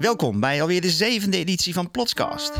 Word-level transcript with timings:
Welkom 0.00 0.40
bij 0.40 0.60
alweer 0.60 0.80
de 0.80 0.90
zevende 0.90 1.36
editie 1.36 1.74
van 1.74 1.90
Plotscast. 1.90 2.52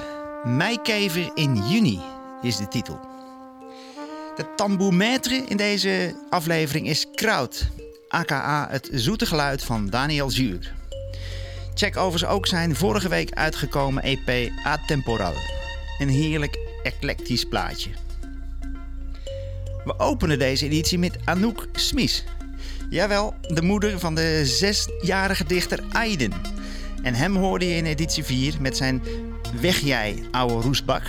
Meikever 0.44 1.30
in 1.34 1.68
juni 1.68 2.00
is 2.42 2.56
de 2.56 2.68
titel. 2.68 3.00
De 4.36 4.54
tambourmetre 4.56 5.44
in 5.48 5.56
deze 5.56 6.14
aflevering 6.30 6.88
is 6.88 7.06
Kraut, 7.14 7.68
aka 8.08 8.66
het 8.70 8.88
zoete 8.92 9.26
geluid 9.26 9.62
van 9.62 9.90
Daniel 9.90 10.30
Zuur. 10.30 10.74
Check 11.74 11.96
overigens 11.96 12.32
ook 12.32 12.46
zijn 12.46 12.76
vorige 12.76 13.08
week 13.08 13.32
uitgekomen 13.32 14.02
EP 14.02 14.50
Atemporal. 14.64 15.34
Een 15.98 16.08
heerlijk 16.08 16.58
eclectisch 16.82 17.44
plaatje. 17.44 17.90
We 19.84 19.98
openen 19.98 20.38
deze 20.38 20.64
editie 20.64 20.98
met 20.98 21.18
Anouk 21.24 21.68
Smies. 21.72 22.24
Jawel, 22.90 23.34
de 23.40 23.62
moeder 23.62 23.98
van 23.98 24.14
de 24.14 24.46
zesjarige 24.46 25.44
dichter 25.44 25.82
Aiden. 25.92 26.59
En 27.02 27.14
hem 27.14 27.36
hoorde 27.36 27.68
je 27.68 27.76
in 27.76 27.86
editie 27.86 28.24
4 28.24 28.54
met 28.60 28.76
zijn 28.76 29.02
Weg 29.60 29.78
jij, 29.78 30.22
ouwe 30.30 30.62
roestbak. 30.62 31.02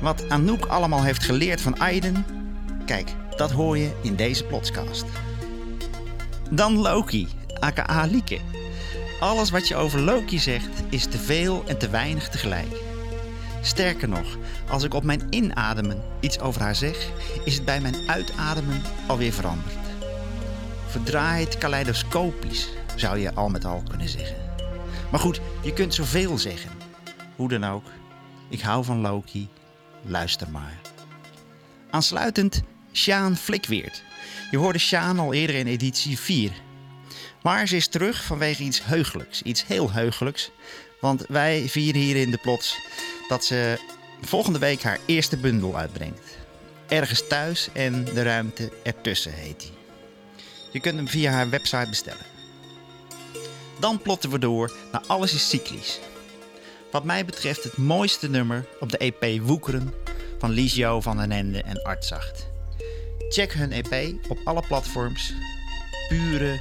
Wat 0.00 0.28
Anouk 0.28 0.64
allemaal 0.64 1.02
heeft 1.02 1.24
geleerd 1.24 1.60
van 1.60 1.78
Aiden, 1.78 2.26
kijk, 2.86 3.10
dat 3.36 3.50
hoor 3.50 3.78
je 3.78 3.90
in 4.02 4.16
deze 4.16 4.44
podcast. 4.44 5.04
Dan 6.50 6.78
Loki, 6.78 7.28
aka 7.60 8.06
Lieke. 8.06 8.38
Alles 9.20 9.50
wat 9.50 9.68
je 9.68 9.76
over 9.76 10.00
Loki 10.00 10.38
zegt 10.38 10.82
is 10.90 11.06
te 11.06 11.18
veel 11.18 11.64
en 11.66 11.78
te 11.78 11.88
weinig 11.88 12.28
tegelijk. 12.28 12.76
Sterker 13.62 14.08
nog, 14.08 14.36
als 14.68 14.82
ik 14.82 14.94
op 14.94 15.04
mijn 15.04 15.26
inademen 15.30 16.02
iets 16.20 16.40
over 16.40 16.60
haar 16.60 16.74
zeg, 16.74 17.10
is 17.44 17.54
het 17.54 17.64
bij 17.64 17.80
mijn 17.80 17.96
uitademen 18.06 18.82
alweer 19.06 19.32
veranderd. 19.32 19.74
Verdraaid 20.86 21.58
kaleidoscopisch, 21.58 22.68
zou 22.96 23.18
je 23.18 23.34
al 23.34 23.48
met 23.48 23.64
al 23.64 23.82
kunnen 23.88 24.08
zeggen. 24.08 24.36
Maar 25.10 25.20
goed, 25.20 25.40
je 25.62 25.72
kunt 25.72 25.94
zoveel 25.94 26.38
zeggen. 26.38 26.70
Hoe 27.36 27.48
dan 27.48 27.64
ook, 27.64 27.84
ik 28.48 28.60
hou 28.60 28.84
van 28.84 29.00
Loki, 29.00 29.48
luister 30.02 30.50
maar. 30.50 30.80
Aansluitend 31.90 32.62
Sjaan 32.92 33.36
Flikweert. 33.36 34.02
Je 34.50 34.56
hoorde 34.56 34.78
Sjaan 34.78 35.18
al 35.18 35.32
eerder 35.32 35.56
in 35.56 35.66
editie 35.66 36.18
4. 36.18 36.50
Maar 37.42 37.68
ze 37.68 37.76
is 37.76 37.88
terug 37.88 38.24
vanwege 38.24 38.62
iets 38.62 38.84
heugelijks, 38.84 39.42
iets 39.42 39.66
heel 39.66 39.92
heugelijks. 39.92 40.50
Want 41.00 41.24
wij 41.28 41.68
vieren 41.68 42.00
hier 42.00 42.16
in 42.16 42.30
de 42.30 42.38
plots 42.38 42.78
dat 43.28 43.44
ze 43.44 43.78
volgende 44.20 44.58
week 44.58 44.82
haar 44.82 44.98
eerste 45.06 45.36
bundel 45.36 45.76
uitbrengt. 45.76 46.36
Ergens 46.88 47.28
thuis 47.28 47.68
en 47.72 48.04
de 48.04 48.22
ruimte 48.22 48.72
ertussen 48.82 49.32
heet 49.32 49.62
hij. 49.62 49.72
Je 50.72 50.80
kunt 50.80 50.96
hem 50.96 51.08
via 51.08 51.32
haar 51.32 51.50
website 51.50 51.86
bestellen. 51.88 52.35
Dan 53.80 53.98
plotten 53.98 54.30
we 54.30 54.38
door 54.38 54.72
naar 54.92 55.02
Alles 55.06 55.34
is 55.34 55.48
Cyclisch. 55.48 56.00
Wat 56.90 57.04
mij 57.04 57.24
betreft 57.24 57.64
het 57.64 57.76
mooiste 57.76 58.30
nummer 58.30 58.66
op 58.80 58.90
de 58.90 58.98
EP 58.98 59.40
Woekeren 59.42 59.94
van 60.38 60.50
Liesjo 60.50 61.00
van 61.00 61.16
den 61.16 61.32
Ende 61.32 61.62
en 61.62 61.82
Artzacht. 61.82 62.46
Check 63.28 63.52
hun 63.52 63.72
EP 63.72 64.14
op 64.28 64.38
alle 64.44 64.62
platforms. 64.66 65.32
Pure 66.08 66.60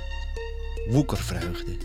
woekervreugde. 0.89 1.77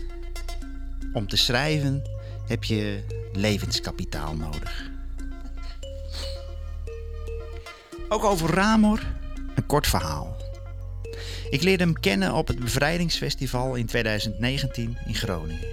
Om 1.13 1.27
te 1.27 1.37
schrijven 1.37 2.03
heb 2.47 2.63
je 2.63 3.03
levenskapitaal 3.33 4.35
nodig. 4.35 4.89
Ook 8.09 8.23
over 8.23 8.49
Ramor 8.49 8.99
een 9.55 9.65
kort 9.65 9.87
verhaal. 9.87 10.40
Ik 11.51 11.63
leerde 11.63 11.83
hem 11.83 11.99
kennen 11.99 12.33
op 12.33 12.47
het 12.47 12.59
Bevrijdingsfestival 12.59 13.75
in 13.75 13.85
2019 13.85 14.97
in 15.05 15.15
Groningen. 15.15 15.67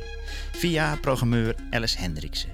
Via 0.53 0.97
programmeur 1.01 1.55
Alice 1.71 1.99
Hendriksen. 1.99 2.51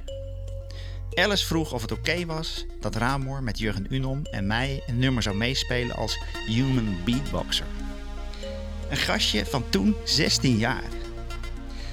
Alice 1.14 1.46
vroeg 1.46 1.72
of 1.72 1.82
het 1.82 1.92
oké 1.92 2.26
was 2.26 2.66
dat 2.80 2.96
Ramor 2.96 3.42
met 3.42 3.58
Jurgen 3.58 3.86
Unom 3.90 4.22
en 4.30 4.46
mij 4.46 4.82
een 4.86 4.98
nummer 4.98 5.22
zou 5.22 5.36
meespelen 5.36 5.96
als 5.96 6.18
Human 6.46 6.96
Beatboxer. 7.04 7.66
Een 8.90 8.96
gastje 8.96 9.46
van 9.46 9.64
toen 9.68 9.96
16 10.04 10.56
jaar. 10.56 10.88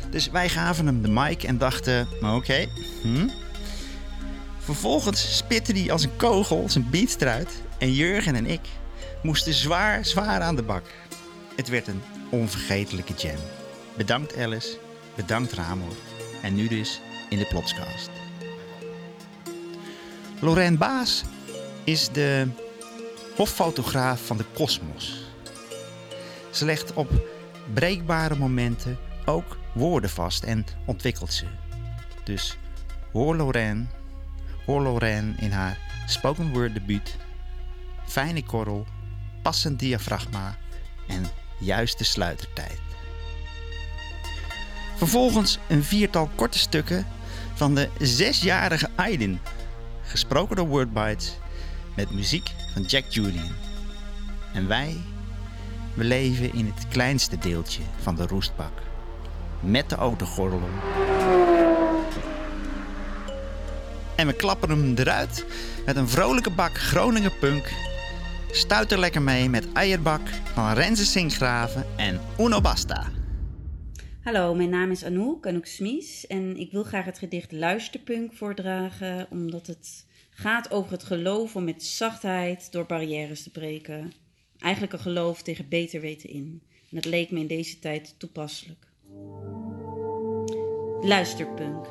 Dus 0.10 0.30
wij 0.30 0.50
gaven 0.50 0.86
hem 0.86 1.02
de 1.02 1.10
mic 1.10 1.44
en 1.44 1.58
dachten: 1.58 2.08
oké, 2.22 2.68
hm? 3.02 3.28
Vervolgens 4.60 5.38
spitte 5.38 5.72
hij 5.72 5.92
als 5.92 6.04
een 6.04 6.16
kogel 6.16 6.70
zijn 6.70 6.90
beats 6.90 7.16
eruit 7.20 7.62
en 7.78 7.94
Jurgen 7.94 8.36
en 8.36 8.46
ik 8.46 8.62
moesten 9.24 9.54
zwaar, 9.54 10.06
zwaar 10.06 10.42
aan 10.42 10.56
de 10.56 10.64
bak. 10.64 10.84
Het 11.56 11.70
werd 11.70 11.88
een 11.88 12.02
onvergetelijke 12.30 13.14
jam. 13.14 13.40
Bedankt 13.98 14.38
Alice, 14.38 14.78
bedankt 15.16 15.54
Ramor 15.54 15.96
en 16.42 16.56
nu 16.56 16.68
dus 16.68 17.02
in 17.30 17.38
de 17.38 17.46
Plotscast. 17.46 18.10
Lorraine 20.40 20.78
Baas 20.78 21.24
is 21.84 22.10
de 22.10 22.48
hoffotograaf 23.36 24.26
van 24.26 24.38
de 24.38 24.46
Cosmos. 24.54 25.24
Ze 26.52 26.66
legt 26.66 26.94
op 26.94 27.10
breekbare 27.74 28.36
momenten 28.36 28.98
ook 29.26 29.58
woorden 29.74 30.10
vast 30.10 30.44
en 30.44 30.66
ontwikkelt 30.86 31.34
ze. 31.34 31.46
Dus 32.24 32.58
hoor 33.12 33.36
Lorraine, 33.36 33.86
hoor 34.66 34.82
Lorraine 34.82 35.34
in 35.38 35.52
haar 35.52 35.78
spoken 36.08 36.52
word 36.52 36.74
debuut. 36.74 37.16
Fijne 38.06 38.44
korrel, 38.44 38.86
passend 39.42 39.80
diafragma 39.80 40.58
en 41.08 41.26
juiste 41.62 42.04
sluitertijd. 42.04 42.80
Vervolgens 44.96 45.58
een 45.68 45.84
viertal 45.84 46.30
korte 46.36 46.60
stukken 46.60 47.08
van 47.54 47.76
de 47.76 47.90
zesjarige 48.00 48.90
Aiden, 48.96 49.42
gesproken 50.04 50.56
door 50.56 50.68
Wordbites, 50.68 51.38
met 51.96 52.12
muziek 52.12 52.50
van 52.74 52.82
Jack 52.82 53.06
Julian. 53.10 53.56
En 54.54 54.68
wij, 54.68 54.98
we 55.94 56.04
leven 56.04 56.54
in 56.54 56.66
het 56.76 56.88
kleinste 56.88 57.38
deeltje 57.38 57.82
van 58.02 58.16
de 58.16 58.28
roestbak, 58.28 58.74
met 59.60 59.90
de 59.90 59.96
autogordel 59.96 60.60
om. 60.60 60.80
En 64.16 64.28
we 64.28 64.34
klappen 64.34 64.70
hem 64.70 64.94
eruit 64.96 65.46
met 65.86 65.96
een 65.96 66.10
vrolijke 66.10 66.50
bak 66.50 66.78
Groninger 66.78 67.32
punk 67.40 67.72
Stuit 68.52 68.92
er 68.92 69.00
lekker 69.00 69.22
mee 69.22 69.50
met 69.50 69.72
Eierbak 69.72 70.28
van 70.28 70.74
Renze 70.74 71.06
Sinkgraven 71.06 71.86
en 71.98 72.22
Uno 72.40 72.62
Basta. 72.62 73.12
Hallo, 74.24 74.54
mijn 74.54 74.70
naam 74.70 74.92
is 74.92 75.04
Anouk, 75.04 75.48
Anouk 75.48 75.66
Smies. 75.66 76.28
En 76.28 76.58
ik 76.58 76.72
wil 76.72 76.84
graag 76.84 77.06
het 77.06 77.18
gedicht 77.18 77.52
Luisterpunk 77.52 78.34
voordragen, 78.34 79.28
omdat 79.30 79.68
het 79.68 80.06
gaat 80.30 80.72
over 80.72 80.92
het 80.92 81.04
geloof 81.04 81.56
om 81.56 81.64
met 81.64 81.84
zachtheid 81.84 82.72
door 82.72 82.86
barrières 82.86 83.44
te 83.44 83.52
breken. 83.52 84.12
Eigenlijk 84.60 84.94
een 84.94 85.00
geloof 85.00 85.42
tegen 85.42 85.70
beter 85.70 86.02
weten 86.02 86.30
in. 86.30 86.62
En 86.90 86.96
het 86.96 87.06
leek 87.06 87.32
me 87.32 87.40
in 87.40 87.48
deze 87.48 87.80
tijd 87.80 88.16
toepasselijk. 88.18 88.88
Luisterpunk. 91.02 91.86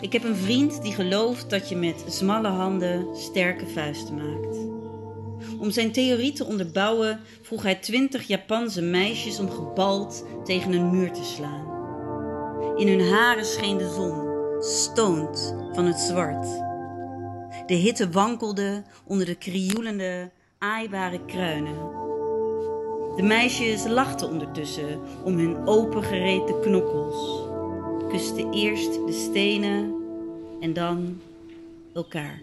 Ik 0.00 0.12
heb 0.12 0.24
een 0.24 0.36
vriend 0.36 0.82
die 0.82 0.92
gelooft 0.92 1.50
dat 1.50 1.68
je 1.68 1.76
met 1.76 2.04
smalle 2.08 2.48
handen 2.48 3.16
sterke 3.16 3.66
vuisten 3.66 4.14
maakt. 4.14 4.75
Om 5.58 5.70
zijn 5.70 5.92
theorie 5.92 6.32
te 6.32 6.44
onderbouwen 6.44 7.20
vroeg 7.42 7.62
hij 7.62 7.74
twintig 7.74 8.26
Japanse 8.26 8.82
meisjes 8.82 9.38
om 9.38 9.50
gebald 9.50 10.24
tegen 10.44 10.72
een 10.72 10.90
muur 10.90 11.12
te 11.12 11.24
slaan. 11.24 11.74
In 12.76 12.88
hun 12.88 13.08
haren 13.08 13.44
scheen 13.44 13.76
de 13.76 13.92
zon, 13.94 14.26
stoont 14.62 15.54
van 15.72 15.84
het 15.84 15.98
zwart. 15.98 16.46
De 17.66 17.74
hitte 17.74 18.10
wankelde 18.10 18.82
onder 19.06 19.26
de 19.26 19.34
krioelende, 19.34 20.30
aaibare 20.58 21.24
kruinen. 21.24 22.04
De 23.16 23.22
meisjes 23.22 23.86
lachten 23.86 24.28
ondertussen 24.28 25.00
om 25.24 25.38
hun 25.38 25.66
opengereten 25.66 26.60
knokkels, 26.60 27.48
kusten 28.08 28.52
eerst 28.52 28.92
de 29.06 29.12
stenen 29.12 29.94
en 30.60 30.72
dan 30.72 31.20
elkaar. 31.94 32.40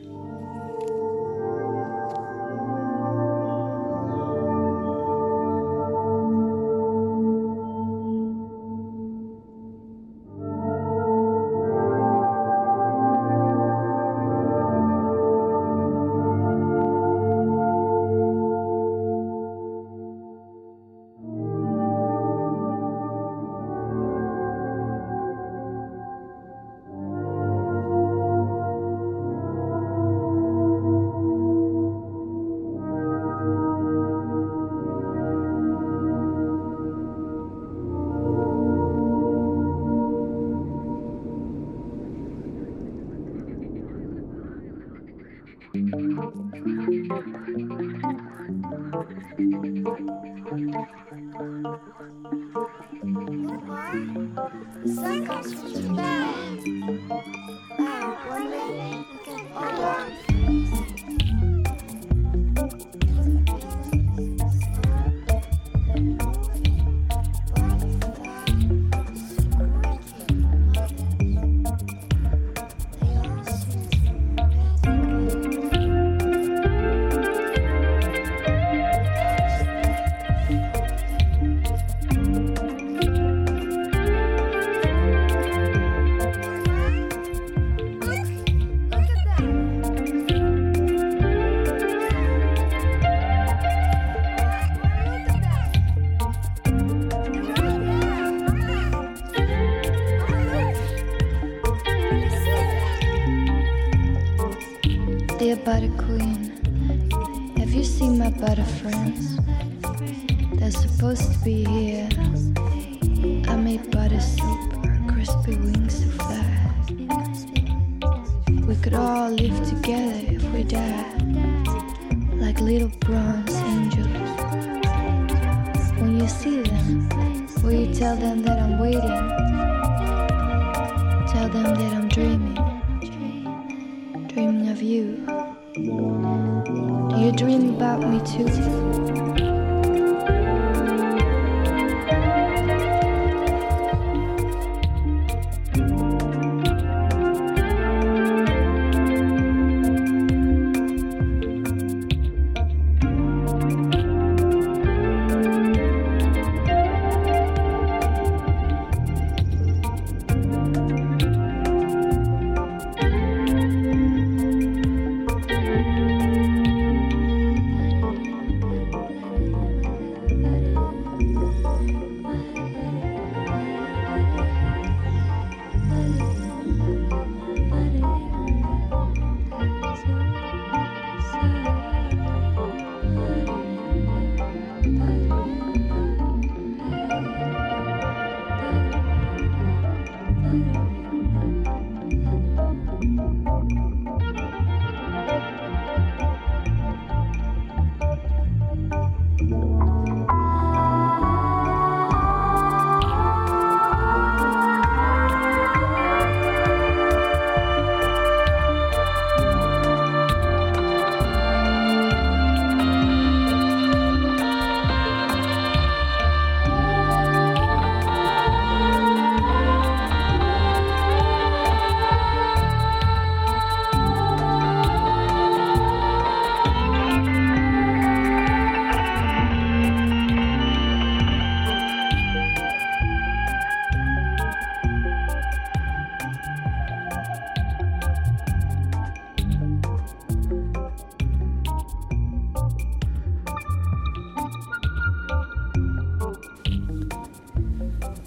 Do 135.75 137.15
you 137.17 137.31
dream 137.31 137.73
about 137.75 138.01
me 138.01 138.19
too? 138.19 139.12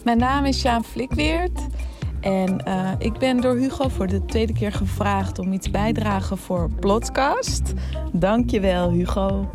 Mijn 0.07 0.19
naam 0.19 0.45
is 0.45 0.59
Sjaan 0.59 0.85
Flikweert. 0.85 1.67
En 2.21 2.65
eh, 2.65 2.93
ik 2.99 3.19
ben 3.19 3.41
door 3.41 3.55
Hugo 3.55 3.89
voor 3.89 4.07
de 4.07 4.25
tweede 4.25 4.53
keer 4.53 4.73
gevraagd 4.73 5.39
om 5.39 5.53
iets 5.53 5.71
bijdragen 5.71 6.39
voor 6.39 6.71
Plotcast. 6.81 7.73
Dankjewel 8.13 8.91
Hugo. 8.91 9.51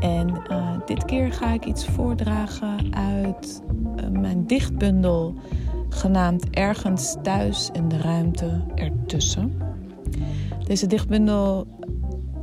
En 0.00 0.42
eh, 0.48 0.76
dit 0.86 1.04
keer 1.04 1.32
ga 1.32 1.52
ik 1.52 1.64
iets 1.64 1.86
voordragen 1.86 2.94
uit 2.94 3.62
eh, 3.96 4.08
mijn 4.08 4.46
dichtbundel 4.46 5.34
genaamd 5.88 6.50
Ergens 6.50 7.16
thuis 7.22 7.70
en 7.72 7.88
de 7.88 7.98
ruimte 7.98 8.64
ertussen. 8.74 9.62
Deze 10.66 10.86
dichtbundel 10.86 11.66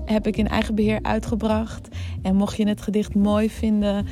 heb 0.05 0.27
ik 0.27 0.37
in 0.37 0.47
eigen 0.47 0.75
beheer 0.75 0.99
uitgebracht. 1.01 1.87
En 2.21 2.35
mocht 2.35 2.57
je 2.57 2.67
het 2.67 2.81
gedicht 2.81 3.15
mooi 3.15 3.49
vinden, 3.49 4.07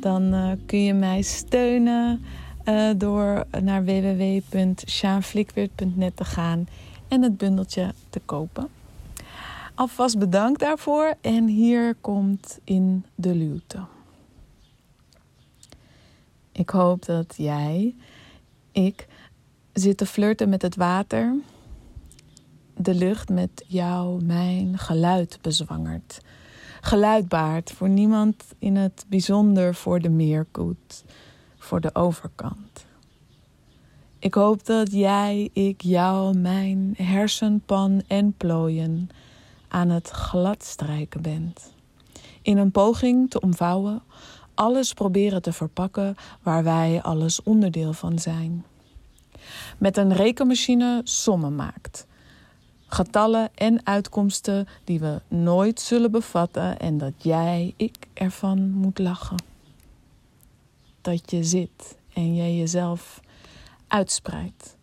dan 0.00 0.34
kun 0.66 0.84
je 0.84 0.94
mij 0.94 1.22
steunen 1.22 2.20
uh, 2.68 2.90
door 2.96 3.44
naar 3.60 3.84
www.sjaanflikweert.net 3.84 6.16
te 6.16 6.24
gaan 6.24 6.68
en 7.08 7.22
het 7.22 7.36
bundeltje 7.36 7.94
te 8.10 8.20
kopen. 8.24 8.68
Alvast 9.74 10.18
bedankt 10.18 10.60
daarvoor 10.60 11.14
en 11.20 11.46
hier 11.46 11.96
komt 12.00 12.58
in 12.64 13.04
de 13.14 13.34
luwte. 13.34 13.84
Ik 16.52 16.70
hoop 16.70 17.04
dat 17.04 17.34
jij, 17.36 17.94
ik, 18.72 19.06
zit 19.72 19.96
te 19.96 20.06
flirten 20.06 20.48
met 20.48 20.62
het 20.62 20.76
water, 20.76 21.34
de 22.76 22.94
lucht 22.94 23.28
met 23.28 23.64
jou, 23.66 24.24
mijn 24.24 24.78
geluid 24.78 25.38
bezwangert. 25.40 26.20
Geluid 26.80 27.28
baart 27.28 27.72
voor 27.72 27.88
niemand 27.88 28.44
in 28.58 28.76
het 28.76 29.04
bijzonder 29.08 29.74
voor 29.74 30.00
de 30.00 30.08
meerkoet 30.08 31.04
voor 31.66 31.80
de 31.80 31.94
overkant. 31.94 32.86
Ik 34.18 34.34
hoop 34.34 34.66
dat 34.66 34.92
jij, 34.92 35.50
ik, 35.52 35.80
jou, 35.80 36.38
mijn 36.38 36.94
hersenpan 36.96 38.02
en 38.06 38.32
plooien 38.36 39.08
aan 39.68 39.88
het 39.88 40.10
gladstrijken 40.10 41.22
bent. 41.22 41.72
In 42.42 42.58
een 42.58 42.70
poging 42.70 43.30
te 43.30 43.40
omvouwen, 43.40 44.02
alles 44.54 44.92
proberen 44.92 45.42
te 45.42 45.52
verpakken 45.52 46.16
waar 46.42 46.64
wij 46.64 47.02
alles 47.02 47.42
onderdeel 47.42 47.92
van 47.92 48.18
zijn. 48.18 48.64
Met 49.78 49.96
een 49.96 50.12
rekenmachine 50.12 51.00
sommen 51.04 51.54
maakt. 51.54 52.06
Getallen 52.86 53.50
en 53.54 53.86
uitkomsten 53.86 54.66
die 54.84 55.00
we 55.00 55.20
nooit 55.28 55.80
zullen 55.80 56.10
bevatten 56.10 56.78
en 56.78 56.98
dat 56.98 57.12
jij, 57.16 57.74
ik 57.76 57.96
ervan 58.14 58.70
moet 58.70 58.98
lachen 58.98 59.55
dat 61.06 61.30
je 61.30 61.44
zit 61.44 61.98
en 62.12 62.34
je 62.34 62.56
jezelf 62.56 63.20
uitspreidt. 63.86 64.76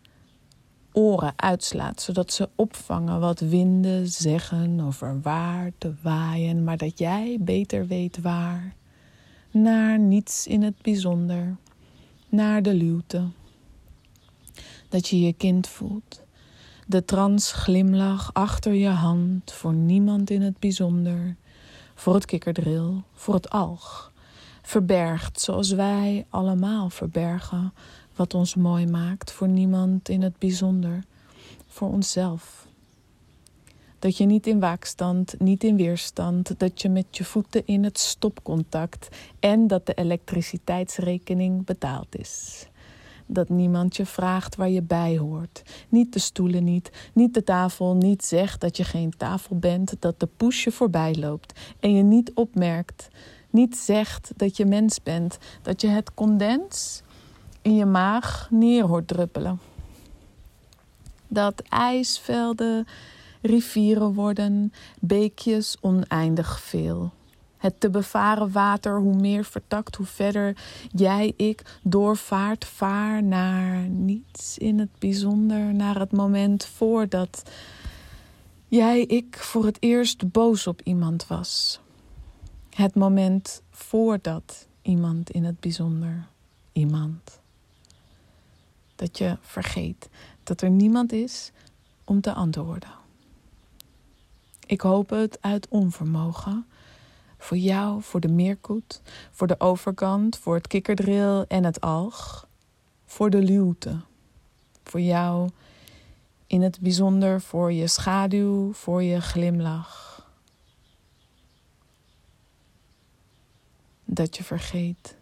oren 0.92 1.32
uitslaat, 1.36 2.02
zodat 2.02 2.32
ze 2.32 2.48
opvangen 2.54 3.20
wat 3.20 3.40
winden 3.40 4.08
zeggen 4.08 4.80
over 4.80 5.20
waar 5.20 5.72
te 5.78 5.94
waaien, 6.02 6.64
maar 6.64 6.76
dat 6.76 6.98
jij 6.98 7.38
beter 7.40 7.86
weet 7.86 8.20
waar. 8.20 8.74
Naar 9.50 9.98
niets 9.98 10.46
in 10.46 10.62
het 10.62 10.82
bijzonder, 10.82 11.56
naar 12.28 12.62
de 12.62 12.74
luwte. 12.74 13.24
Dat 14.88 15.08
je 15.08 15.20
je 15.20 15.32
kind 15.32 15.68
voelt. 15.68 16.22
De 16.86 17.04
trans 17.04 17.52
glimlach 17.52 18.30
achter 18.32 18.74
je 18.74 18.88
hand 18.88 19.52
voor 19.52 19.74
niemand 19.74 20.30
in 20.30 20.42
het 20.42 20.58
bijzonder, 20.58 21.36
voor 21.94 22.14
het 22.14 22.24
kikkerdril, 22.24 23.02
voor 23.12 23.34
het 23.34 23.50
alg. 23.50 24.12
Verbergt 24.66 25.40
zoals 25.40 25.72
wij 25.72 26.26
allemaal 26.28 26.90
verbergen 26.90 27.72
wat 28.14 28.34
ons 28.34 28.54
mooi 28.54 28.86
maakt 28.86 29.32
voor 29.32 29.48
niemand 29.48 30.08
in 30.08 30.22
het 30.22 30.38
bijzonder, 30.38 31.04
voor 31.66 31.88
onszelf. 31.88 32.66
Dat 33.98 34.16
je 34.16 34.24
niet 34.24 34.46
in 34.46 34.60
waakstand, 34.60 35.34
niet 35.38 35.64
in 35.64 35.76
weerstand, 35.76 36.58
dat 36.58 36.82
je 36.82 36.88
met 36.88 37.16
je 37.16 37.24
voeten 37.24 37.66
in 37.66 37.84
het 37.84 37.98
stopcontact 37.98 39.08
en 39.40 39.66
dat 39.66 39.86
de 39.86 39.94
elektriciteitsrekening 39.94 41.64
betaald 41.64 42.18
is. 42.18 42.66
Dat 43.26 43.48
niemand 43.48 43.96
je 43.96 44.06
vraagt 44.06 44.56
waar 44.56 44.70
je 44.70 44.82
bij 44.82 45.18
hoort. 45.18 45.62
Niet 45.88 46.12
de 46.12 46.18
stoelen 46.18 46.64
niet, 46.64 46.90
niet 47.12 47.34
de 47.34 47.44
tafel, 47.44 47.94
niet 47.94 48.24
zegt 48.24 48.60
dat 48.60 48.76
je 48.76 48.84
geen 48.84 49.16
tafel 49.16 49.56
bent, 49.56 49.94
dat 49.98 50.20
de 50.20 50.28
poes 50.36 50.64
je 50.64 50.72
voorbij 50.72 51.14
loopt 51.14 51.60
en 51.80 51.94
je 51.94 52.02
niet 52.02 52.32
opmerkt. 52.34 53.08
Niet 53.54 53.76
zegt 53.76 54.32
dat 54.36 54.56
je 54.56 54.64
mens 54.64 55.02
bent, 55.02 55.38
dat 55.62 55.80
je 55.80 55.86
het 55.86 56.14
condens 56.14 57.02
in 57.62 57.76
je 57.76 57.84
maag 57.84 58.48
neer 58.50 58.84
hoort 58.84 59.08
druppelen. 59.08 59.60
Dat 61.28 61.62
ijsvelden 61.68 62.86
rivieren 63.42 64.14
worden, 64.14 64.72
beekjes 65.00 65.76
oneindig 65.80 66.60
veel. 66.60 67.12
Het 67.56 67.80
te 67.80 67.90
bevaren 67.90 68.52
water, 68.52 68.98
hoe 68.98 69.16
meer 69.16 69.44
vertakt, 69.44 69.96
hoe 69.96 70.06
verder 70.06 70.56
jij, 70.92 71.32
ik 71.36 71.78
doorvaart, 71.82 72.64
vaar 72.64 73.22
naar 73.22 73.76
niets 73.88 74.58
in 74.58 74.78
het 74.78 74.98
bijzonder, 74.98 75.74
naar 75.74 75.98
het 75.98 76.12
moment 76.12 76.64
voordat 76.64 77.42
jij, 78.68 79.00
ik 79.00 79.36
voor 79.38 79.64
het 79.64 79.76
eerst 79.80 80.30
boos 80.32 80.66
op 80.66 80.80
iemand 80.82 81.26
was. 81.26 81.82
Het 82.74 82.94
moment 82.94 83.62
voordat 83.70 84.66
iemand 84.82 85.30
in 85.30 85.44
het 85.44 85.60
bijzonder 85.60 86.26
iemand 86.72 87.40
dat 88.94 89.18
je 89.18 89.36
vergeet 89.40 90.08
dat 90.42 90.60
er 90.60 90.70
niemand 90.70 91.12
is 91.12 91.52
om 92.04 92.20
te 92.20 92.32
antwoorden. 92.32 92.88
Ik 94.66 94.80
hoop 94.80 95.10
het 95.10 95.38
uit 95.40 95.68
onvermogen. 95.68 96.66
Voor 97.38 97.56
jou, 97.56 98.02
voor 98.02 98.20
de 98.20 98.28
meerkoet, 98.28 99.02
voor 99.30 99.46
de 99.46 99.60
overkant, 99.60 100.38
voor 100.38 100.54
het 100.54 100.66
kikkerdril 100.66 101.44
en 101.48 101.64
het 101.64 101.80
alg. 101.80 102.48
Voor 103.04 103.30
de 103.30 103.42
luwte. 103.42 104.00
Voor 104.82 105.00
jou 105.00 105.50
in 106.46 106.62
het 106.62 106.80
bijzonder 106.80 107.40
voor 107.40 107.72
je 107.72 107.86
schaduw, 107.86 108.72
voor 108.72 109.02
je 109.02 109.20
glimlach. 109.20 110.13
Dat 114.14 114.36
je 114.36 114.44
vergeet. 114.44 115.16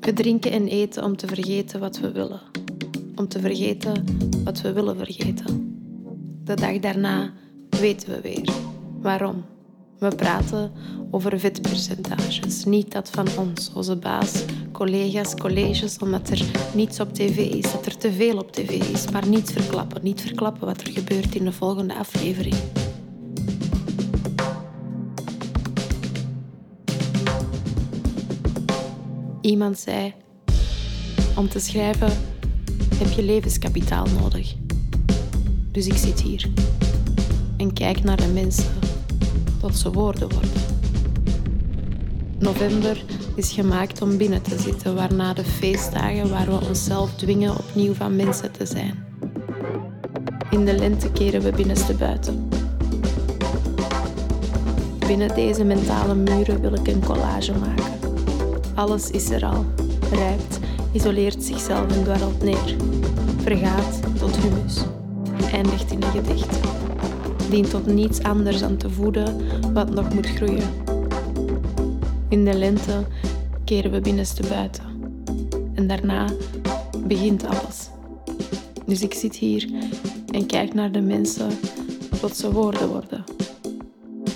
We 0.00 0.12
drinken 0.14 0.50
en 0.50 0.66
eten 0.66 1.04
om 1.04 1.16
te 1.16 1.26
vergeten 1.26 1.80
wat 1.80 1.98
we 1.98 2.12
willen. 2.12 2.40
Om 3.16 3.28
te 3.28 3.40
vergeten 3.40 4.04
wat 4.44 4.60
we 4.60 4.72
willen 4.72 4.96
vergeten. 4.96 5.78
De 6.44 6.54
dag 6.54 6.78
daarna 6.78 7.32
weten 7.68 8.12
we 8.12 8.20
weer. 8.20 8.52
Waarom? 9.00 9.44
We 9.98 10.14
praten 10.14 10.72
over 11.10 11.40
vetpercentages. 11.40 12.64
Niet 12.64 12.92
dat 12.92 13.10
van 13.10 13.26
ons, 13.38 13.72
onze 13.74 13.96
baas, 13.96 14.44
collega's, 14.72 15.34
colleges, 15.34 15.98
omdat 15.98 16.30
er 16.30 16.44
niets 16.74 17.00
op 17.00 17.14
tv 17.14 17.36
is, 17.36 17.72
dat 17.72 17.86
er 17.86 17.96
te 17.96 18.12
veel 18.12 18.38
op 18.38 18.52
tv 18.52 18.70
is. 18.70 19.10
Maar 19.10 19.28
niet 19.28 19.52
verklappen, 19.52 20.02
niet 20.02 20.20
verklappen 20.20 20.66
wat 20.66 20.80
er 20.80 20.92
gebeurt 20.92 21.34
in 21.34 21.44
de 21.44 21.52
volgende 21.52 21.94
aflevering. 21.94 22.54
Iemand 29.40 29.78
zei: 29.78 30.14
Om 31.36 31.48
te 31.48 31.58
schrijven 31.58 32.12
heb 32.94 33.10
je 33.10 33.22
levenskapitaal 33.22 34.06
nodig. 34.20 34.54
Dus 35.72 35.86
ik 35.86 35.96
zit 35.96 36.20
hier 36.20 36.48
en 37.56 37.72
kijk 37.72 38.04
naar 38.04 38.16
de 38.16 38.26
mensen 38.26 38.77
tot 39.60 39.76
ze 39.76 39.92
woorden 39.92 40.28
worden. 40.32 40.50
November 42.38 43.04
is 43.34 43.52
gemaakt 43.52 44.02
om 44.02 44.16
binnen 44.16 44.42
te 44.42 44.58
zitten, 44.58 44.94
waarna 44.94 45.32
de 45.32 45.44
feestdagen 45.44 46.30
waar 46.30 46.46
we 46.46 46.66
onszelf 46.66 47.14
dwingen 47.14 47.50
opnieuw 47.50 47.94
van 47.94 48.16
mensen 48.16 48.52
te 48.52 48.66
zijn. 48.66 49.04
In 50.50 50.64
de 50.64 50.78
lente 50.78 51.12
keren 51.12 51.42
we 51.42 51.50
binnenste 51.50 51.94
buiten. 51.94 52.48
Binnen 55.06 55.34
deze 55.34 55.64
mentale 55.64 56.14
muren 56.14 56.60
wil 56.60 56.74
ik 56.74 56.86
een 56.86 57.04
collage 57.04 57.52
maken. 57.52 57.84
Alles 58.74 59.10
is 59.10 59.30
er 59.30 59.44
al. 59.44 59.64
Rijpt, 60.12 60.58
isoleert 60.92 61.44
zichzelf 61.44 61.96
en 61.96 62.02
dwarrelt 62.02 62.42
neer. 62.42 62.76
Vergaat 63.42 64.00
tot 64.18 64.36
humus. 64.36 64.82
Eindigt 65.52 65.90
in 65.92 66.02
een 66.02 66.10
gedicht. 66.10 66.77
Dient 67.50 67.70
tot 67.70 67.86
niets 67.86 68.22
anders 68.22 68.58
dan 68.58 68.76
te 68.76 68.90
voeden 68.90 69.36
wat 69.72 69.90
nog 69.90 70.14
moet 70.14 70.26
groeien. 70.26 70.68
In 72.28 72.44
de 72.44 72.54
lente 72.54 73.06
keren 73.64 73.90
we 73.90 74.00
binnenste 74.00 74.42
buiten. 74.48 74.84
En 75.74 75.86
daarna 75.86 76.26
begint 77.06 77.44
alles. 77.44 77.90
Dus 78.86 79.02
ik 79.02 79.14
zit 79.14 79.36
hier 79.36 79.68
en 80.30 80.46
kijk 80.46 80.74
naar 80.74 80.92
de 80.92 81.00
mensen 81.00 81.50
tot 82.20 82.36
ze 82.36 82.52
woorden 82.52 82.88
worden. 82.88 83.24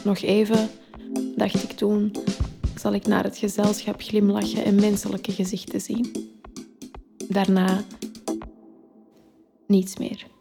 Nog 0.05 0.19
even, 0.19 0.69
dacht 1.37 1.63
ik 1.63 1.71
toen, 1.71 2.13
zal 2.77 2.93
ik 2.93 3.07
naar 3.07 3.25
het 3.25 3.39
gezelschap 3.39 4.01
glimlachen 4.01 4.65
en 4.65 4.75
menselijke 4.75 5.33
gezichten 5.33 5.81
zien. 5.81 6.31
Daarna 7.29 7.85
niets 9.67 9.97
meer. 9.99 10.32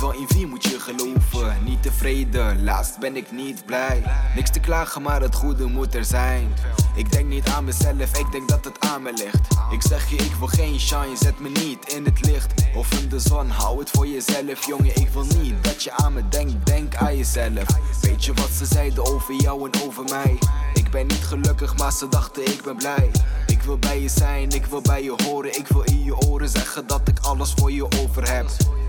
Wel 0.00 0.12
in 0.12 0.26
wie 0.28 0.46
moet 0.46 0.62
je 0.62 0.80
geloven. 0.80 1.56
Niet 1.64 1.82
tevreden, 1.82 2.64
laatst 2.64 2.98
ben 2.98 3.16
ik 3.16 3.32
niet 3.32 3.64
blij. 3.66 4.02
Niks 4.34 4.50
te 4.50 4.60
klagen, 4.60 5.02
maar 5.02 5.20
het 5.20 5.34
goede 5.34 5.66
moet 5.66 5.94
er 5.94 6.04
zijn. 6.04 6.52
Ik 6.94 7.12
denk 7.12 7.28
niet 7.28 7.48
aan 7.48 7.64
mezelf, 7.64 8.18
ik 8.18 8.32
denk 8.32 8.48
dat 8.48 8.64
het 8.64 8.80
aan 8.80 9.02
me 9.02 9.12
ligt. 9.12 9.48
Ik 9.70 9.82
zeg 9.82 10.10
je, 10.10 10.16
ik 10.16 10.34
wil 10.38 10.46
geen 10.46 10.80
shine, 10.80 11.16
zet 11.16 11.40
me 11.40 11.48
niet 11.48 11.92
in 11.92 12.04
het 12.04 12.24
licht. 12.24 12.54
Of 12.74 12.92
in 13.02 13.08
de 13.08 13.18
zon, 13.18 13.48
hou 13.48 13.78
het 13.78 13.90
voor 13.90 14.06
jezelf, 14.06 14.66
jongen. 14.66 14.96
Ik 14.96 15.08
wil 15.08 15.24
niet 15.42 15.64
dat 15.64 15.82
je 15.82 15.92
aan 15.92 16.12
me 16.12 16.28
denkt, 16.28 16.66
denk 16.66 16.94
aan 16.94 17.16
jezelf. 17.16 17.66
Weet 18.00 18.24
je 18.24 18.34
wat 18.34 18.50
ze 18.50 18.66
zeiden 18.66 19.06
over 19.06 19.34
jou 19.34 19.70
en 19.70 19.82
over 19.82 20.04
mij? 20.04 20.38
Ik 20.74 20.90
ben 20.90 21.06
niet 21.06 21.24
gelukkig, 21.24 21.76
maar 21.76 21.92
ze 21.92 22.08
dachten 22.08 22.46
ik 22.46 22.62
ben 22.62 22.76
blij. 22.76 23.10
Ik 23.46 23.62
wil 23.62 23.78
bij 23.78 24.02
je 24.02 24.08
zijn, 24.08 24.50
ik 24.50 24.66
wil 24.66 24.80
bij 24.80 25.02
je 25.02 25.14
horen. 25.24 25.58
Ik 25.58 25.66
wil 25.66 25.82
in 25.82 26.04
je 26.04 26.16
oren 26.16 26.48
zeggen 26.48 26.86
dat 26.86 27.08
ik 27.08 27.18
alles 27.18 27.52
voor 27.56 27.72
je 27.72 27.84
over 27.84 28.32
heb. 28.32 28.46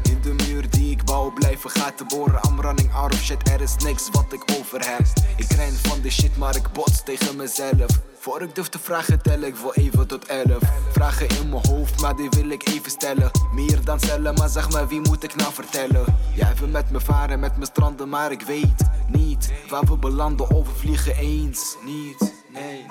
In 0.09 0.21
de 0.21 0.43
muur 0.45 0.69
die 0.69 0.91
ik 0.91 1.03
bouw 1.03 1.31
blijven 1.31 1.69
gaten 1.69 2.07
boren. 2.07 2.39
I'm 2.47 2.61
running 2.61 2.93
out 2.93 3.13
of 3.13 3.21
shit, 3.21 3.49
er 3.49 3.61
is 3.61 3.75
niks 3.75 4.09
wat 4.11 4.33
ik 4.33 4.43
over 4.59 4.89
heb. 4.89 5.05
Ik 5.37 5.51
ren 5.51 5.73
van 5.73 6.01
de 6.01 6.09
shit, 6.09 6.37
maar 6.37 6.55
ik 6.55 6.71
bots 6.71 7.03
tegen 7.03 7.35
mezelf. 7.35 7.89
Voor 8.19 8.41
ik 8.41 8.55
durf 8.55 8.67
te 8.67 8.79
vragen, 8.79 9.21
tel 9.21 9.41
ik 9.41 9.55
voor 9.55 9.73
even 9.73 10.07
tot 10.07 10.25
elf. 10.25 10.61
Vragen 10.91 11.27
in 11.29 11.49
mijn 11.49 11.67
hoofd, 11.67 12.01
maar 12.01 12.15
die 12.15 12.29
wil 12.29 12.49
ik 12.49 12.67
even 12.67 12.91
stellen. 12.91 13.31
Meer 13.53 13.83
dan 13.83 13.99
cellen, 13.99 14.33
maar 14.33 14.49
zeg 14.49 14.69
maar, 14.71 14.87
wie 14.87 14.99
moet 14.99 15.23
ik 15.23 15.35
nou 15.35 15.53
vertellen? 15.53 16.05
Jij 16.35 16.55
wil 16.55 16.67
met 16.67 16.91
me 16.91 16.99
varen, 16.99 17.39
met 17.39 17.57
me 17.57 17.65
stranden, 17.65 18.09
maar 18.09 18.31
ik 18.31 18.41
weet 18.41 18.81
niet 19.07 19.51
waar 19.69 19.85
we 19.85 19.97
belanden. 19.97 20.55
Overvliegen 20.55 21.15
eens, 21.15 21.75
niet, 21.85 22.33
nee. 22.47 22.85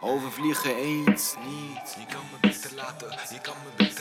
Overvliegen 0.00 0.76
eens, 0.76 1.34
niet. 1.44 1.96
Je 1.98 2.06
kan 2.12 2.20
me 2.32 2.48
beter 2.48 2.70
laten. 2.76 3.10
Je 3.10 3.40
kan 3.40 3.54
me 3.64 3.84
beter 3.84 3.95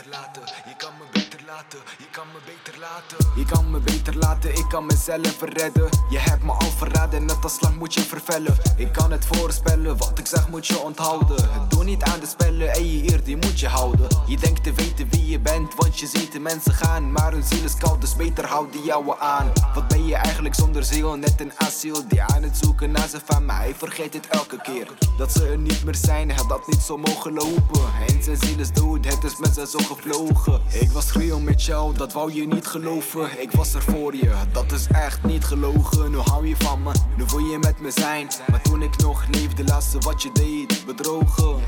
Je 1.72 2.06
kan 2.12 2.28
me 2.34 2.40
beter 2.46 2.80
laten. 2.80 3.32
Je 3.36 3.46
kan 3.46 3.72
me 3.72 3.80
beter 3.80 4.18
laten. 4.18 4.56
Ik 4.56 4.66
kan 4.70 4.86
mezelf 4.86 5.42
redden. 5.42 5.90
Je 6.10 6.20
hebt 6.20 6.44
me 6.44 6.52
al 6.52 6.70
verraden. 6.78 7.26
Net 7.26 7.44
als 7.44 7.62
lang 7.62 7.76
moet 7.76 7.94
je 7.94 8.02
vervellen. 8.02 8.58
Ik 8.78 8.92
kan 8.92 9.12
het 9.12 9.26
voorspellen. 9.26 9.98
Wat 9.98 10.20
ik 10.20 10.28
zeg 10.28 10.50
moet 10.50 10.68
je 10.68 10.80
onthouden. 10.80 11.50
Doe 11.70 11.84
niet 11.84 12.04
aan 12.04 12.20
de 12.20 12.26
spellen. 12.26 12.74
En 12.74 12.92
je 12.92 13.12
eer 13.12 13.24
die 13.24 13.36
moet 13.36 13.60
je 13.60 13.68
houden. 13.68 14.08
Je 14.28 14.38
denkt 14.38 14.64
te 14.64 14.74
weten 14.74 15.10
wie 15.10 15.28
je 15.28 15.40
bent. 15.40 15.76
Want 15.76 16.00
je 16.00 16.08
ziet 16.08 16.32
de 16.32 16.40
mensen 16.40 16.74
gaan. 16.74 17.12
Maar 17.12 17.32
hun 17.32 17.44
ziel 17.44 17.64
is 17.64 17.76
koud. 17.76 18.02
Dus 18.02 18.16
beter 18.16 18.46
houd 18.46 18.72
die 18.72 18.84
jouwe 18.84 19.20
aan. 19.20 19.52
Wat 19.74 19.88
ben 19.88 20.06
je 20.06 20.16
eigenlijk 20.16 20.56
zonder 20.56 20.84
ziel? 20.84 21.16
Net 21.16 21.42
een 21.42 21.52
asiel 21.58 22.08
die 22.08 22.22
aan 22.22 22.44
het 22.44 22.58
zoeken 22.58 22.92
naar 22.92 23.10
fam. 23.26 23.46
Maar 23.46 23.58
hij 23.58 23.76
vergeet 23.76 24.14
het 24.14 24.28
elke 24.28 24.62
keer. 24.62 24.88
Dat 25.18 25.32
ze 25.32 25.48
er 25.48 25.58
niet 25.58 25.84
meer 25.84 25.96
zijn. 25.96 26.32
Had 26.32 26.50
dat 26.50 26.68
niet 26.68 26.82
zo 26.82 26.98
mogen 26.98 27.34
lopen. 27.34 27.82
En 28.08 28.24
zijn 28.24 28.38
ziel 28.38 28.60
is 28.60 28.72
dood. 28.72 29.06
Het 29.06 29.24
is 29.24 29.38
met 29.38 29.54
zijn 29.54 29.68
zo 29.68 29.80
gevlogen. 29.80 30.62
Ik 30.70 30.92
was 30.92 31.12
real 31.12 31.40
met. 31.62 31.94
Dat 31.98 32.14
wou 32.14 32.34
je 32.34 32.48
niet 32.48 32.68
geloven. 32.68 33.42
Ik 33.42 33.52
was 33.52 33.74
er 33.74 33.82
voor 33.82 34.16
je. 34.16 34.32
Dat 34.52 34.72
is 34.72 34.88
echt 34.88 35.24
niet 35.24 35.44
gelogen. 35.46 36.12
Nu 36.12 36.18
hou 36.18 36.48
je 36.48 36.56
van 36.56 36.84
me. 36.84 36.92
Nu 37.18 37.24
wil 37.28 37.40
je 37.40 37.58
met 37.58 37.80
me 37.80 37.92
zijn. 37.92 38.28
Maar 38.48 38.62
toen 38.62 38.82
ik 38.82 38.98
nog 38.98 39.24
leefde, 39.32 39.64
laatste 39.64 39.98
wat 40.00 40.24
je 40.24 40.30
deed. 40.34 40.86
Bedrogen. 40.86 41.60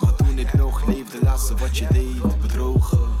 Maar 0.00 0.14
toen 0.16 0.38
ik 0.38 0.52
nog 0.52 0.86
leefde, 0.86 1.18
laatste 1.22 1.54
wat 1.54 1.78
je 1.78 1.86
deed. 1.92 2.40
Bedrogen. 2.40 3.13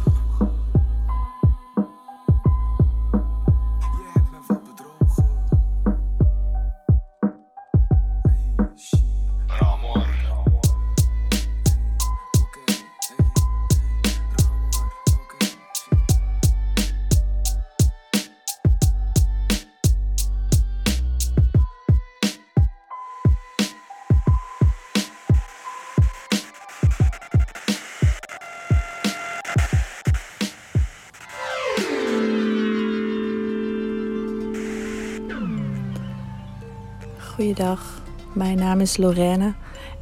Goeiedag, 37.54 38.02
mijn 38.32 38.58
naam 38.58 38.80
is 38.80 38.96
Lorraine 38.96 39.54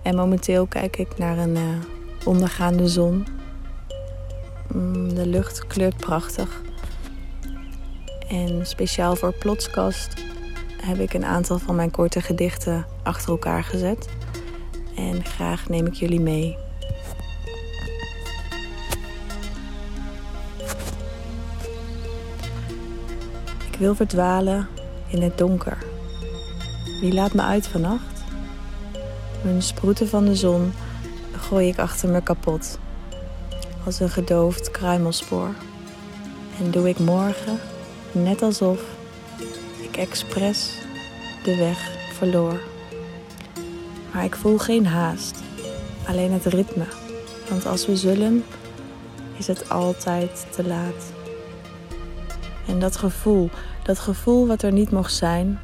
en 0.02 0.16
momenteel 0.16 0.66
kijk 0.66 0.97
ik 0.97 1.18
naar 1.18 1.38
een 1.38 1.56
eh, 1.56 1.62
ondergaande 2.25 2.88
zon. 2.88 3.26
Mm, 4.73 5.14
de 5.14 5.26
lucht 5.26 5.66
kleurt 5.66 5.97
prachtig. 5.97 6.62
En 8.28 8.66
speciaal 8.66 9.16
voor 9.16 9.35
Plotskast 9.35 10.14
heb 10.82 10.99
ik 10.99 11.14
een 11.14 11.25
aantal 11.25 11.59
van 11.59 11.76
mijn 11.76 11.90
korte 11.90 12.21
gedichten 12.21 12.87
achter 13.02 13.30
elkaar 13.30 13.64
gezet. 13.64 14.09
En 14.97 15.25
graag 15.25 15.68
neem 15.68 15.87
ik 15.87 15.94
jullie 15.94 16.21
mee. 16.21 16.56
Ik 23.73 23.78
wil 23.78 23.94
verdwalen 23.94 24.68
in 25.09 25.23
het 25.23 25.38
donker. 25.38 25.91
Wie 27.02 27.12
laat 27.12 27.35
me 27.35 27.42
uit 27.42 27.66
vannacht? 27.66 28.24
Mijn 29.42 29.62
sproeten 29.62 30.09
van 30.09 30.24
de 30.24 30.35
zon 30.35 30.72
gooi 31.37 31.68
ik 31.68 31.79
achter 31.79 32.09
me 32.09 32.22
kapot. 32.22 32.79
Als 33.85 34.00
een 34.00 34.11
gedoofd 34.11 34.70
kruimelspoor. 34.70 35.55
En 36.59 36.70
doe 36.70 36.88
ik 36.88 36.98
morgen 36.98 37.59
net 38.12 38.42
alsof 38.42 38.81
ik 39.81 39.96
expres 39.96 40.79
de 41.44 41.57
weg 41.57 41.90
verloor. 42.12 42.61
Maar 44.12 44.24
ik 44.24 44.35
voel 44.35 44.59
geen 44.59 44.87
haast, 44.87 45.42
alleen 46.07 46.33
het 46.33 46.44
ritme. 46.44 46.87
Want 47.48 47.66
als 47.66 47.87
we 47.87 47.96
zullen, 47.96 48.44
is 49.37 49.46
het 49.46 49.68
altijd 49.68 50.46
te 50.50 50.66
laat. 50.66 51.12
En 52.66 52.79
dat 52.79 52.96
gevoel, 52.96 53.50
dat 53.83 53.98
gevoel 53.98 54.46
wat 54.46 54.62
er 54.62 54.72
niet 54.72 54.90
mocht 54.90 55.14
zijn, 55.14 55.61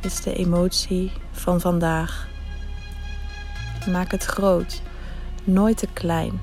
is 0.00 0.20
de 0.20 0.34
emotie 0.34 1.12
van 1.30 1.60
vandaag. 1.60 2.28
Maak 3.90 4.10
het 4.10 4.24
groot, 4.24 4.82
nooit 5.44 5.76
te 5.76 5.88
klein. 5.92 6.40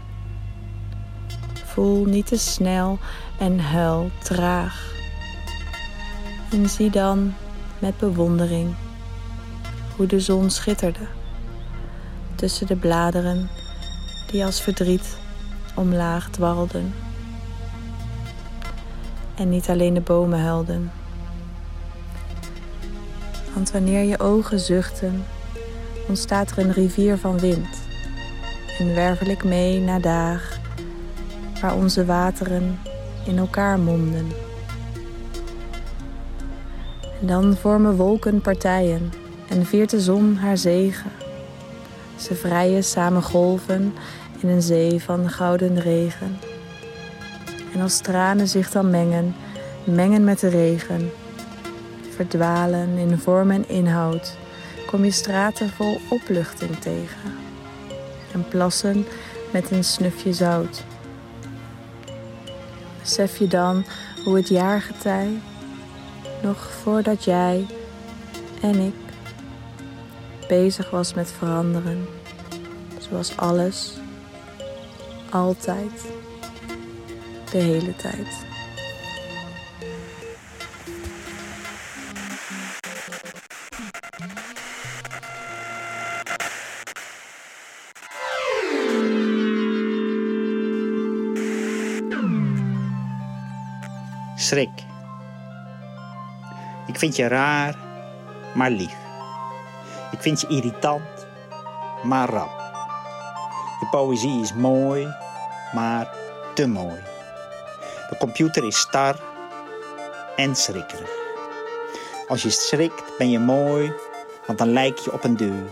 Voel 1.65 2.06
niet 2.06 2.28
te 2.28 2.38
snel 2.38 3.00
en 3.39 3.60
huil 3.60 4.12
traag. 4.24 4.94
En 6.52 6.70
zie 6.70 6.89
dan 6.89 7.34
met 7.80 7.98
bewondering 7.98 8.76
hoe 9.96 10.06
de 10.06 10.20
zon 10.20 10.50
schitterde 10.50 11.08
tussen 12.36 12.68
de 12.68 12.76
bladeren 12.76 13.50
die 14.32 14.46
als 14.46 14.62
verdriet 14.62 15.18
omlaag 15.76 16.30
dwarrelden. 16.30 16.94
En 19.36 19.50
niet 19.50 19.70
alleen 19.70 19.94
de 19.94 20.02
bomen 20.02 20.39
huilden. 20.39 20.91
Want 23.56 23.72
wanneer 23.72 24.04
je 24.04 24.20
ogen 24.20 24.60
zuchten, 24.60 25.26
ontstaat 26.08 26.52
er 26.52 26.58
een 26.58 26.72
rivier 26.72 27.18
van 27.18 27.39
wind. 27.39 27.68
En 28.80 28.96
wervel 28.96 29.28
ik 29.28 29.44
mee 29.44 29.80
naar 29.80 30.02
daag, 30.02 30.60
waar 31.62 31.76
onze 31.76 32.06
wateren 32.06 32.80
in 33.26 33.38
elkaar 33.38 33.80
monden. 33.80 34.28
En 37.22 37.28
dan 37.28 37.56
vormen 37.56 37.96
wolken 37.96 38.41
partijen 38.41 39.13
en 39.50 39.65
viert 39.65 39.89
de 39.89 40.02
zon 40.02 40.36
haar 40.36 40.58
zegen. 40.58 41.12
Ze 42.15 42.36
vrijen 42.36 42.84
samen 42.84 43.24
golven 43.24 43.94
in 44.39 44.50
een 44.50 44.62
zee 44.62 45.02
van 45.02 45.30
gouden 45.30 45.80
regen. 45.80 46.38
En 47.74 47.82
als 47.82 48.00
tranen 48.00 48.48
zich 48.48 48.72
dan 48.72 48.89
mengen, 48.89 49.36
mengen 49.84 50.24
met 50.24 50.39
de 50.39 50.48
regen, 50.48 51.12
verdwalen 52.15 52.97
in 52.97 53.17
vorm 53.17 53.51
en 53.51 53.69
inhoud, 53.69 54.38
kom 54.86 55.04
je 55.04 55.12
straten 55.12 55.69
vol 55.69 55.99
opluchting 56.10 56.80
tegen. 56.80 57.34
En 58.34 58.47
plassen 58.47 59.06
met 59.51 59.71
een 59.71 59.84
snufje 59.84 60.34
zout. 60.34 60.84
Besef 63.01 63.38
je 63.38 63.47
dan 63.47 63.86
hoe 64.23 64.36
het 64.36 64.47
jaargetij, 64.47 65.30
nog 66.41 66.71
voordat 66.71 67.23
jij 67.23 67.65
en 68.62 68.80
ik 68.80 68.93
bezig 70.47 70.89
was 70.89 71.13
met 71.13 71.32
veranderen, 71.32 72.08
zoals 72.99 73.38
alles, 73.38 73.93
altijd, 75.30 76.06
de 77.51 77.58
hele 77.58 77.95
tijd. 77.95 78.45
Schrik. 94.56 94.84
Ik 96.88 97.00
vind 97.00 97.15
je 97.15 97.28
raar, 97.28 97.76
maar 98.54 98.70
lief. 98.70 98.96
Ik 100.12 100.22
vind 100.22 100.41
je 100.41 100.48
irritant, 100.48 101.28
maar 102.04 102.30
rap. 102.30 102.74
Je 103.80 103.88
poëzie 103.91 104.41
is 104.41 104.54
mooi, 104.54 105.08
maar 105.74 106.15
te 106.54 106.68
mooi. 106.68 107.00
De 108.10 108.18
computer 108.20 108.68
is 108.68 108.80
star 108.80 109.20
en 110.36 110.56
schrikkerig. 110.56 111.12
Als 112.28 112.41
je 112.41 112.50
schrikt 112.50 113.18
ben 113.18 113.30
je 113.30 113.39
mooi, 113.39 113.94
want 114.46 114.60
dan 114.60 114.70
lijk 114.70 114.98
je 114.98 115.13
op 115.13 115.24
een 115.24 115.38
deur. 115.38 115.70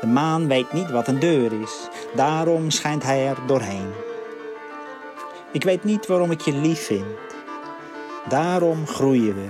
De 0.00 0.06
maan 0.06 0.48
weet 0.48 0.72
niet 0.72 0.90
wat 0.90 1.08
een 1.08 1.18
deur 1.18 1.60
is, 1.60 1.88
daarom 2.14 2.70
schijnt 2.70 3.02
hij 3.02 3.28
er 3.28 3.46
doorheen. 3.46 3.92
Ik 5.52 5.64
weet 5.64 5.84
niet 5.84 6.06
waarom 6.06 6.30
ik 6.30 6.40
je 6.40 6.52
lief 6.52 6.86
vind. 6.86 7.23
Daarom 8.28 8.86
groeien 8.86 9.34
we, 9.34 9.48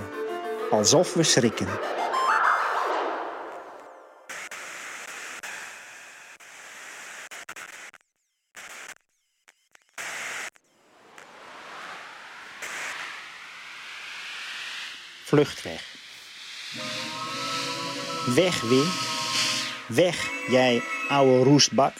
alsof 0.70 1.14
we 1.14 1.22
schrikken. 1.22 1.68
Vlucht 15.24 15.62
weg. 15.62 15.82
Weg, 18.34 18.60
wind. 18.60 18.94
Weg, 19.87 20.30
jij 20.48 20.82
oude 21.08 21.44
roestbak. 21.44 21.94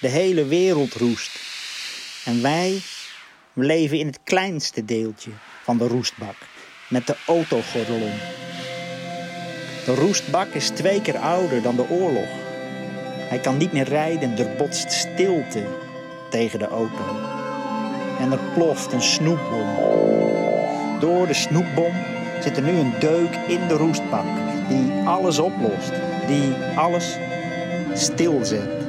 De 0.00 0.08
hele 0.08 0.44
wereld 0.44 0.94
roest. 0.94 1.30
En 2.24 2.42
wij 2.42 2.82
we 3.52 3.64
leven 3.64 3.98
in 3.98 4.06
het 4.06 4.18
kleinste 4.24 4.84
deeltje 4.84 5.30
van 5.62 5.78
de 5.78 5.86
roestbak, 5.86 6.36
met 6.88 7.06
de 7.06 7.16
autogordel 7.26 7.94
om. 7.94 8.18
De 9.84 9.94
roestbak 9.94 10.48
is 10.48 10.68
twee 10.68 11.02
keer 11.02 11.18
ouder 11.18 11.62
dan 11.62 11.76
de 11.76 11.88
oorlog. 11.88 12.28
Hij 13.28 13.38
kan 13.38 13.56
niet 13.56 13.72
meer 13.72 13.88
rijden, 13.88 14.38
er 14.38 14.56
botst 14.56 14.92
stilte 14.92 15.66
tegen 16.30 16.58
de 16.58 16.66
auto. 16.66 17.04
En 18.18 18.32
er 18.32 18.40
ploft 18.54 18.92
een 18.92 19.02
snoepbom. 19.02 19.68
Door 21.00 21.26
de 21.26 21.34
snoepbom 21.34 21.92
zit 22.40 22.56
er 22.56 22.62
nu 22.62 22.78
een 22.78 22.92
deuk 23.00 23.34
in 23.48 23.68
de 23.68 23.74
roestbak 23.74 24.26
die 24.68 24.92
alles 25.04 25.38
oplost, 25.38 25.92
die 26.26 26.54
alles 26.76 27.16
stilzet. 27.92 28.81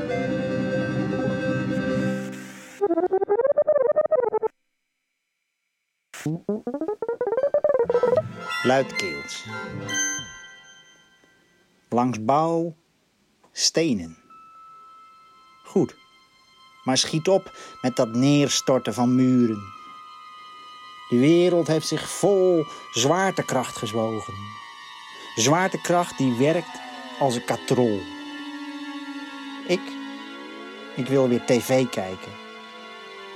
Langs 11.89 12.23
bouw 12.23 12.75
stenen. 13.51 14.17
Goed, 15.63 15.95
maar 16.83 16.97
schiet 16.97 17.27
op 17.27 17.57
met 17.81 17.95
dat 17.95 18.13
neerstorten 18.13 18.93
van 18.93 19.15
muren. 19.15 19.61
De 21.09 21.19
wereld 21.19 21.67
heeft 21.67 21.87
zich 21.87 22.09
vol 22.09 22.65
zwaartekracht 22.91 23.77
gezwogen. 23.77 24.33
Zwaartekracht 25.35 26.17
die 26.17 26.33
werkt 26.37 26.81
als 27.19 27.35
een 27.35 27.45
katrol. 27.45 27.99
Ik, 29.67 29.81
ik 30.95 31.07
wil 31.07 31.27
weer 31.27 31.45
tv 31.45 31.89
kijken. 31.89 32.31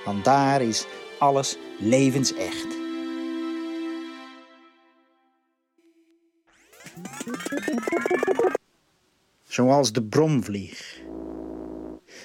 Want 0.06 0.26
daar 0.26 0.62
is 0.62 0.86
alles 1.20 1.58
levensecht. 1.80 2.67
Zoals 9.58 9.92
de 9.92 10.04
bromvlieg. 10.04 11.02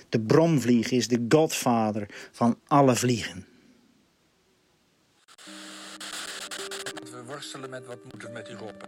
De 0.08 0.20
bromvlieg 0.20 0.90
is 0.90 1.08
de 1.08 1.24
godvader 1.28 2.28
van 2.32 2.58
alle 2.66 2.96
vliegen. 2.96 3.46
We 7.10 7.22
worstelen 7.26 7.70
met 7.70 7.86
wat 7.86 7.98
moet 8.12 8.22
het 8.22 8.32
met 8.32 8.46
die 8.46 8.56
Rob. 8.56 8.82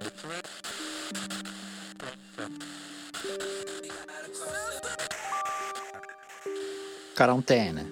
Quarantaine. 7.14 7.82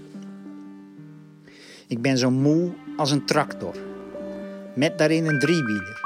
Ik 1.87 2.03
ben 2.03 2.19
zo 2.19 2.31
moe 2.31 2.73
als 2.97 3.11
een 3.11 3.27
tractor. 3.27 3.77
Met 4.75 4.99
daarin 4.99 5.27
een 5.27 5.38
driewieler. 5.38 6.01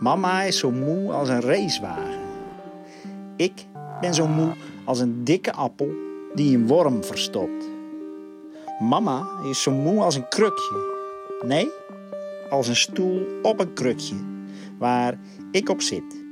Mama 0.00 0.42
is 0.42 0.58
zo 0.58 0.70
moe 0.70 1.12
als 1.12 1.28
een 1.28 1.40
racewagen. 1.40 2.21
Ik 3.36 3.66
ben 4.00 4.14
zo 4.14 4.26
moe 4.26 4.52
als 4.84 5.00
een 5.00 5.24
dikke 5.24 5.52
appel 5.52 5.90
die 6.34 6.56
een 6.56 6.66
worm 6.66 7.04
verstopt. 7.04 7.70
Mama 8.78 9.28
is 9.44 9.62
zo 9.62 9.70
moe 9.70 10.02
als 10.02 10.14
een 10.14 10.28
krukje. 10.28 11.00
Nee, 11.46 11.70
als 12.50 12.68
een 12.68 12.76
stoel 12.76 13.26
op 13.42 13.60
een 13.60 13.72
krukje 13.72 14.16
waar 14.78 15.18
ik 15.50 15.68
op 15.68 15.80
zit. 15.80 16.24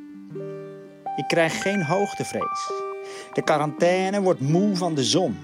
Ik 1.17 1.25
krijg 1.29 1.63
geen 1.63 1.85
hoogtevrees. 1.85 2.71
De 3.33 3.43
quarantaine 3.43 4.21
wordt 4.21 4.41
moe 4.41 4.77
van 4.77 4.95
de 4.95 5.05
zon. 5.05 5.37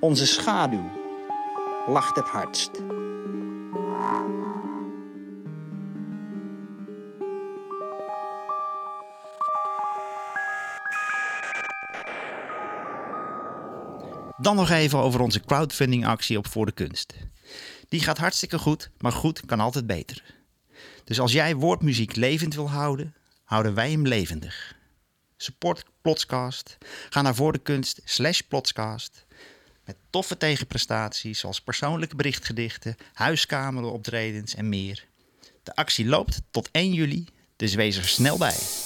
Onze 0.00 0.26
schaduw 0.26 0.90
lacht 1.86 2.16
het 2.16 2.28
hardst. 2.28 2.70
Dan 14.48 14.56
nog 14.56 14.70
even 14.70 14.98
over 14.98 15.20
onze 15.20 15.40
crowdfunding 15.40 16.06
actie 16.06 16.38
op 16.38 16.46
Voor 16.46 16.66
de 16.66 16.72
Kunst. 16.72 17.14
Die 17.88 18.00
gaat 18.00 18.18
hartstikke 18.18 18.58
goed, 18.58 18.90
maar 18.98 19.12
goed 19.12 19.46
kan 19.46 19.60
altijd 19.60 19.86
beter. 19.86 20.22
Dus 21.04 21.20
als 21.20 21.32
jij 21.32 21.54
woordmuziek 21.54 22.16
levend 22.16 22.54
wil 22.54 22.70
houden, 22.70 23.14
houden 23.44 23.74
wij 23.74 23.90
hem 23.90 24.06
levendig. 24.06 24.76
Support 25.36 25.84
Plotscast. 26.02 26.78
Ga 27.08 27.22
naar 27.22 27.34
Voor 27.34 27.52
de 27.52 27.58
Kunst 27.58 28.00
slash 28.04 28.40
Plotscast. 28.40 29.26
Met 29.84 29.96
toffe 30.10 30.36
tegenprestaties 30.36 31.38
zoals 31.38 31.60
persoonlijke 31.60 32.16
berichtgedichten, 32.16 32.96
huiskameroptredens 33.12 34.54
en 34.54 34.68
meer. 34.68 35.06
De 35.62 35.74
actie 35.74 36.06
loopt 36.06 36.42
tot 36.50 36.68
1 36.72 36.92
juli, 36.92 37.26
dus 37.56 37.74
wees 37.74 37.96
er 37.96 38.08
snel 38.08 38.38
bij. 38.38 38.77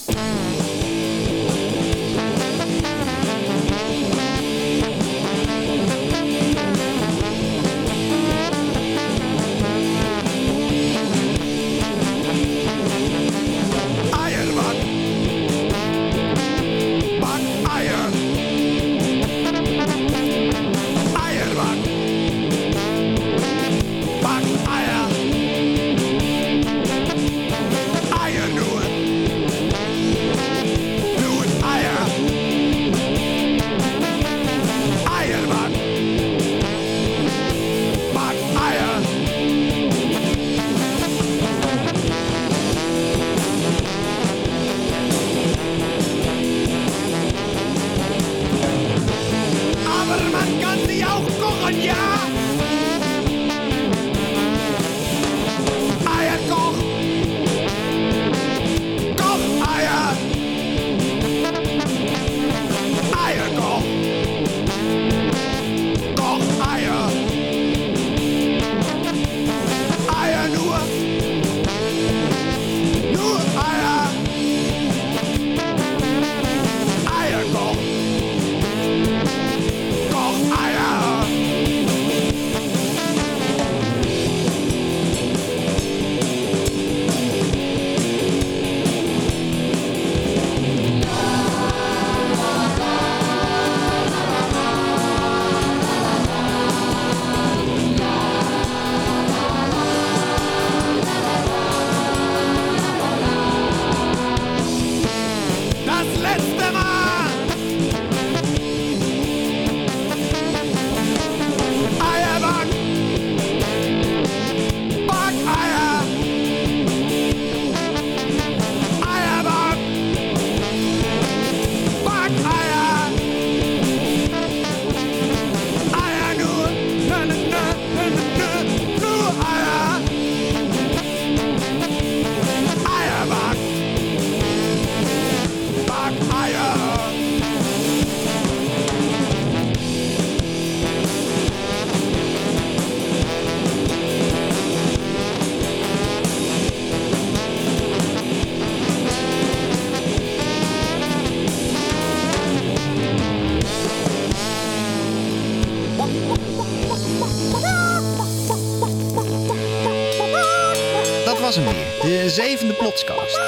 De 161.52 162.24
zevende 162.28 162.74
Plotscast. 162.74 163.40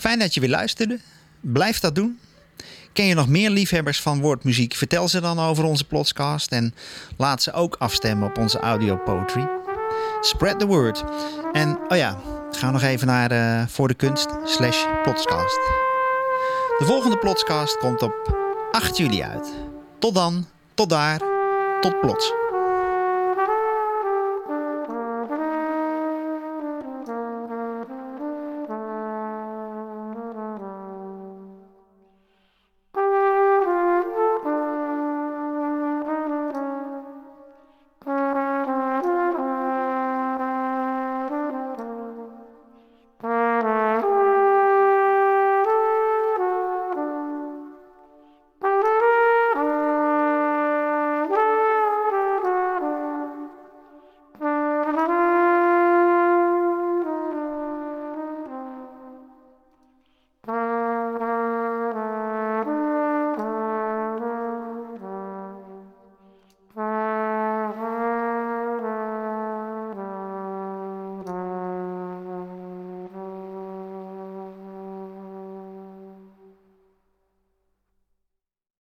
Fijn 0.00 0.18
dat 0.18 0.34
je 0.34 0.40
weer 0.40 0.50
luisterde. 0.50 0.98
Blijf 1.40 1.80
dat 1.80 1.94
doen. 1.94 2.18
Ken 2.92 3.04
je 3.04 3.14
nog 3.14 3.28
meer 3.28 3.50
liefhebbers 3.50 4.00
van 4.00 4.20
woordmuziek? 4.20 4.74
Vertel 4.74 5.08
ze 5.08 5.20
dan 5.20 5.38
over 5.40 5.64
onze 5.64 5.84
Plotscast 5.84 6.52
en 6.52 6.74
laat 7.16 7.42
ze 7.42 7.52
ook 7.52 7.76
afstemmen 7.78 8.28
op 8.28 8.38
onze 8.38 8.58
audio 8.58 8.96
poetry. 8.96 9.48
Spread 10.20 10.58
the 10.58 10.66
word. 10.66 11.04
En 11.52 11.78
oh 11.88 11.96
ja, 11.96 12.18
ga 12.50 12.70
nog 12.70 12.82
even 12.82 13.06
naar 13.06 13.32
uh, 13.32 13.66
voor 13.68 13.88
de 13.88 13.94
kunst 13.94 14.28
slash 14.44 14.84
Plotscast. 15.02 15.60
De 16.78 16.84
volgende 16.84 17.18
Plotscast 17.18 17.78
komt 17.78 18.02
op 18.02 18.36
8 18.70 18.96
juli 18.96 19.22
uit. 19.22 19.52
Tot 19.98 20.14
dan, 20.14 20.46
tot 20.74 20.90
daar, 20.90 21.20
tot 21.80 22.00
plots. 22.00 22.47